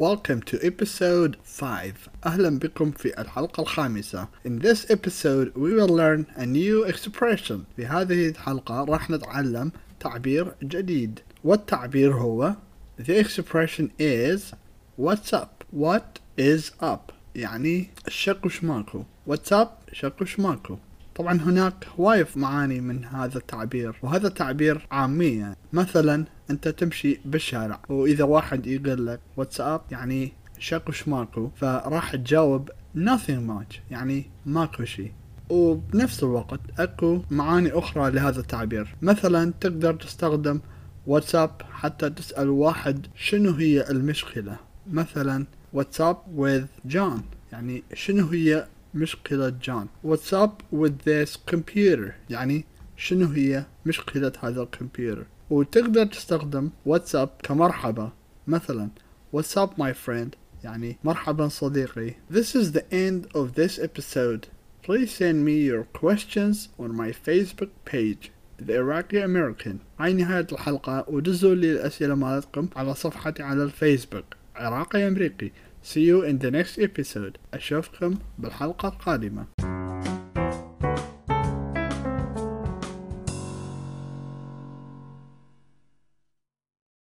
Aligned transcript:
welcome 0.00 0.40
to 0.40 0.58
episode 0.62 1.36
5 1.44 1.92
أهلا 2.26 2.58
بكم 2.58 2.90
في 2.90 3.20
الحلقة 3.20 3.60
الخامسة. 3.60 4.28
In 4.46 4.58
this 4.58 4.86
episode 4.90 5.52
we 5.54 5.74
will 5.74 5.88
learn 5.88 6.26
a 6.36 6.46
new 6.46 6.84
expression. 6.84 7.66
في 7.76 7.86
هذه 7.86 8.28
الحلقة 8.28 8.84
راح 8.84 9.10
نتعلم 9.10 9.72
تعبير 10.00 10.54
جديد. 10.62 11.20
والتعبير 11.44 12.12
هو? 12.12 12.54
The 13.02 13.24
expression 13.24 13.90
is 14.00 14.54
What's 14.96 15.32
up? 15.34 15.64
What 15.76 16.20
is 16.38 16.70
up? 16.82 17.12
يعني 17.34 17.90
الشق 18.06 18.46
وش 18.46 18.64
ماكو. 18.64 19.04
What's 19.28 19.52
up? 19.52 19.92
شق 19.92 20.22
وش 20.22 20.40
ماكو. 20.40 20.76
طبعا 21.14 21.40
هناك 21.40 21.86
هواية 21.98 22.26
معاني 22.36 22.80
من 22.80 23.04
هذا 23.04 23.38
التعبير. 23.38 23.96
وهذا 24.02 24.26
التعبير 24.26 24.86
عامية 24.90 25.56
مثلا 25.72 26.24
أنت 26.50 26.68
تمشي 26.68 27.20
بالشارع 27.24 27.80
وإذا 27.88 28.24
واحد 28.24 28.66
يقول 28.66 29.06
لك 29.06 29.20
واتساب 29.36 29.80
يعني 29.90 30.32
شق 30.58 30.88
وش 30.88 31.08
ماكو 31.08 31.50
فراح 31.56 32.16
تجاوب 32.16 32.70
nothing 32.96 33.48
much 33.48 33.76
يعني 33.90 34.26
ماكو 34.46 34.84
شيء 34.84 35.12
وبنفس 35.50 36.22
الوقت 36.22 36.60
أكو 36.78 37.22
معاني 37.30 37.72
أخرى 37.72 38.10
لهذا 38.10 38.40
التعبير. 38.40 38.94
مثلا 39.02 39.52
تقدر 39.60 39.94
تستخدم 39.94 40.60
واتساب 41.06 41.50
حتى 41.70 42.10
تسأل 42.10 42.48
واحد 42.48 43.06
شنو 43.14 43.52
هي 43.52 43.90
المشكلة. 43.90 44.56
مثلا 44.92 45.46
واتساب 45.72 46.16
with 46.38 46.92
John 46.92 47.20
يعني 47.52 47.82
شنو 47.94 48.26
هي 48.26 48.66
مشكلة 48.94 49.48
جون 49.48 49.86
up 50.32 50.74
with 50.74 50.92
this 51.04 51.36
computer 51.54 52.10
يعني 52.30 52.64
شنو 53.00 53.26
هي 53.26 53.64
مشكلة 53.86 54.32
هذا 54.40 54.62
الكمبيوتر؟ 54.62 55.26
وتقدر 55.50 56.06
تستخدم 56.06 56.70
واتساب 56.86 57.28
كمرحبا. 57.42 58.12
مثلا 58.46 58.88
up 59.34 59.70
my 59.78 59.92
friend 60.06 60.28
يعني 60.64 60.96
مرحبا 61.04 61.48
صديقي. 61.48 62.14
This 62.30 62.54
is 62.54 62.72
the 62.72 62.84
end 62.92 63.26
of 63.34 63.54
this 63.54 63.78
episode. 63.78 64.48
Please 64.82 65.10
send 65.12 65.44
me 65.44 65.56
your 65.70 65.84
questions 66.00 66.68
on 66.78 66.94
my 66.94 67.12
Facebook 67.12 67.70
page 67.84 68.30
The 68.66 68.74
Iraqi 68.74 69.18
American. 69.18 69.76
هاي 69.98 70.12
نهاية 70.12 70.46
الحلقة 70.52 71.04
ودزوا 71.08 71.54
لي 71.54 71.72
الأسئلة 71.72 72.14
مالتكم 72.14 72.68
على 72.76 72.94
صفحتي 72.94 73.42
على 73.42 73.62
الفيسبوك. 73.62 74.24
عراقي 74.56 75.08
أمريكي. 75.08 75.52
See 75.82 76.00
you 76.00 76.22
in 76.22 76.38
the 76.38 76.50
next 76.50 76.78
episode. 76.78 77.36
أشوفكم 77.54 78.18
بالحلقة 78.38 78.88
القادمة. 78.88 79.69